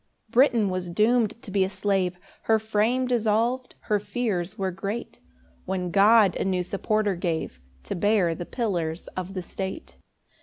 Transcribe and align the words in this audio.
2 0.31 0.31
Britain 0.31 0.69
was 0.71 0.89
doom'd 0.89 1.39
to 1.43 1.51
be 1.51 1.63
a 1.63 1.69
slave, 1.69 2.17
Her 2.45 2.57
frame 2.57 3.05
dissolv'd, 3.07 3.75
her 3.81 3.99
fears 3.99 4.57
were 4.57 4.71
great; 4.71 5.19
When 5.65 5.91
God 5.91 6.35
a 6.37 6.43
new 6.43 6.63
supporter 6.63 7.15
gave 7.15 7.59
To 7.83 7.93
bear 7.93 8.33
the 8.33 8.47
pillars 8.47 9.05
of 9.09 9.35
the 9.35 9.43
state. 9.43 9.97